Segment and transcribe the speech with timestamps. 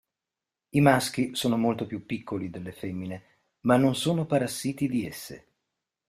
[0.71, 3.23] I maschi sono molto più piccoli delle femmine,
[3.67, 5.45] ma non sono parassiti di esse.